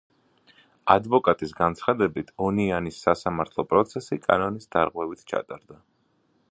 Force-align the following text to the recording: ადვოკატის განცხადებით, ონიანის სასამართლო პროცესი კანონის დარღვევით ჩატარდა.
ადვოკატის 0.93 1.53
განცხადებით, 1.59 2.33
ონიანის 2.47 2.99
სასამართლო 3.09 3.67
პროცესი 3.73 4.19
კანონის 4.27 4.71
დარღვევით 4.77 5.25
ჩატარდა. 5.33 5.81